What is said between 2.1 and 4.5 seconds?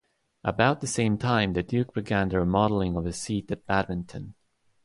the remodelling of his seat at Badminton.